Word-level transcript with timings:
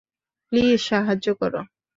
Please, 0.51 0.79
সাহায্য 0.89 1.27
করো! 1.41 1.61